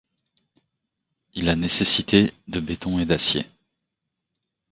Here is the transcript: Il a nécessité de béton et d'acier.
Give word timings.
Il 1.35 1.47
a 1.47 1.55
nécessité 1.55 2.33
de 2.47 2.59
béton 2.59 2.97
et 2.97 3.05
d'acier. 3.05 3.45